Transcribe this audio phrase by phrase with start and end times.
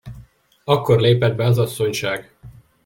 [0.63, 2.35] Akkor lépett be az asszonyság.